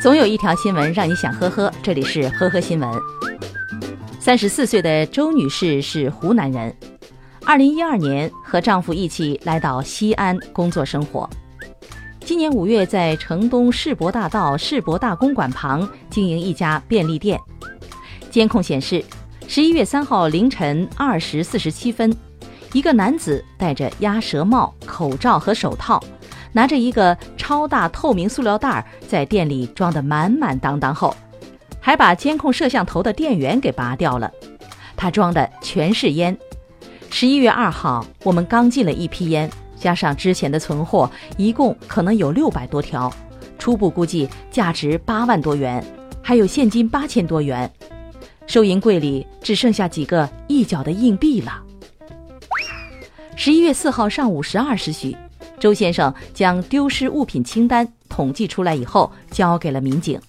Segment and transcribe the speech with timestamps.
[0.00, 2.88] 总有一条新闻让你想呵呵，这里是呵呵新闻。
[4.20, 6.72] 三十四岁的周女士是湖南人，
[7.44, 11.28] 二零一二年和丈夫一起来到西安工作生活。
[12.20, 17.36] 今年五月，在城东世博大道世博大公馆旁经营一家便利店。
[18.30, 19.04] 监控显示，
[19.48, 22.16] 十一月三号凌晨二时四十七分，
[22.72, 26.00] 一个男子戴着鸭舌帽、口罩和手套。
[26.52, 31.14] 拿着一个超大透明塑料袋，在店里装得满满当当后，
[31.80, 34.30] 还把监控摄像头的电源给拔掉了。
[34.96, 36.36] 他装的全是烟。
[37.10, 43.12] 十一月二号，我们刚进了一批烟，加上之前的存货，一共可能有六百多条，
[43.58, 45.84] 初步估计价值八万多元，
[46.22, 47.70] 还有现金八千多元。
[48.46, 51.62] 收银柜里只剩下几个一角的硬币了。
[53.36, 55.16] 十一月四号上午十二时许。
[55.58, 60.20] 周先生将丢失物品清单统计出来以后，交给了民警。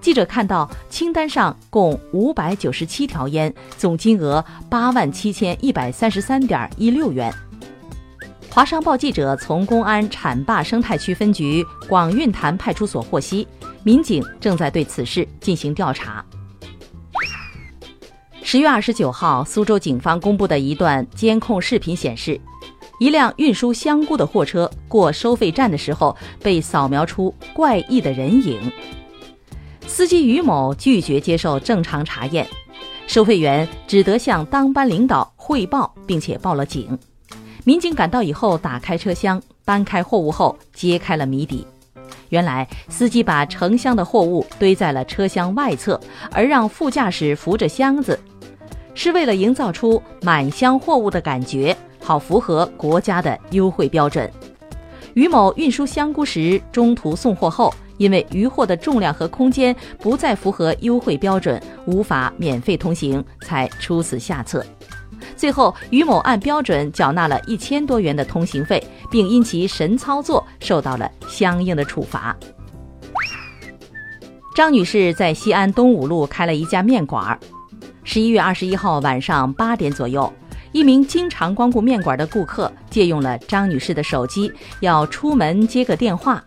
[0.00, 7.32] 记者看到清单上共五百九十七条烟，总金额八万七千一百三十三点一六元。
[8.50, 13.46] 华商报记者从公安浐灞生态区分局广运潭派出所获悉，
[13.82, 16.24] 民警正在对此事进行调查。
[18.42, 22.40] 十月二十九号，苏州警方公布的一段监控视频显示。
[22.98, 28.60] 一辆运输香菇的货车过收费站的时候，被扫描出怪异的人影。
[29.86, 32.46] 司机于某拒绝接受正常查验，
[33.06, 36.98] 收费员只得向当班领导汇报，并且报了警。
[37.64, 41.66] 民警赶到以后，打开车厢，搬开货物后，揭开了谜底。
[42.30, 45.98] 原来，司机把成箱的货物堆在了车厢外侧，
[46.32, 48.18] 而让副驾驶扶着箱子，
[48.94, 51.76] 是为了营造出满箱货物的感觉。
[52.08, 54.32] 好符合国家的优惠标准。
[55.12, 64.64] 于某运输香菇时中途送货后，因为余货的重量和空间不再符合优惠标准，无法免费通行，才出此下策。
[65.36, 72.34] 最后，于某按标准缴纳了一千多元的通行费，并因其神操作受到了相应的处罚。
[74.56, 77.38] 张女士在西安东五路开了一家面馆儿。
[78.02, 80.32] 十一月二十一号晚上八点左右。
[80.72, 86.42] 一名经常光顾面馆的顾客借用了张女士的手机，要出门接个电话。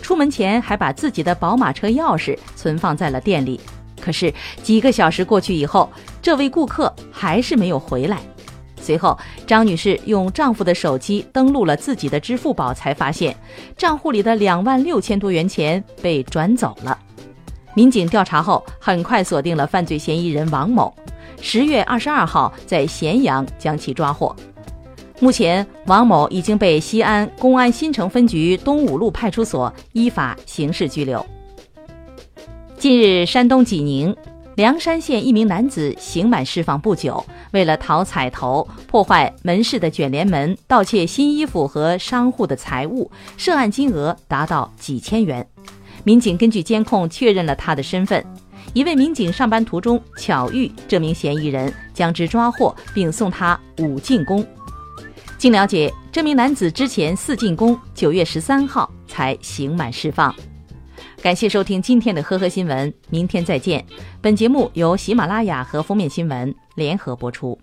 [0.00, 3.60] 出门前还把自己的宝马车钥匙存放在了店里。
[4.00, 4.32] 可是
[4.62, 8.20] 几个小时过去以后，这位顾客还是没有回来。
[8.80, 13.34] 随后，张女士用丈夫的手机登录了自己的支付宝，才发现
[13.78, 16.98] 账户里的两万六千多元钱被转走了。
[17.74, 20.94] 民警调查后，很快锁定了犯罪嫌疑人王某。
[21.44, 24.34] 十月二十二号，在咸阳将其抓获。
[25.20, 31.24] 目前，王某已经被西安公安新城分局东五路派出所依法刑事拘留。
[32.78, 34.16] 近日，山东济宁
[34.54, 37.22] 梁山县一名男子刑满释放不久，
[37.52, 45.46] 为了讨彩头，破坏门市的卷帘门，盗窃新衣服和商户的财物，涉案金额达到几千元。
[46.02, 48.24] 民警根据监控确认了他的身份。
[48.72, 54.44] 一位民警上班途中巧遇这名嫌疑人，将之抓获，并送他五进宫。
[55.36, 60.34] 经了解，这名男子之前四进宫，九月十三号才刑满释放。
[61.22, 63.84] 感谢收听今天的呵呵新闻，明天再见。
[64.20, 67.58] 本节目由喜马拉雅和封面新闻联合播出。